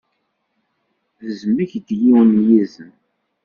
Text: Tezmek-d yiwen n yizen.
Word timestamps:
Tezmek-d 1.19 1.87
yiwen 2.01 2.29
n 2.39 2.45
yizen. 2.49 2.91